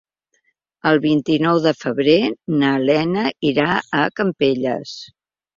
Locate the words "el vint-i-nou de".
0.91-1.73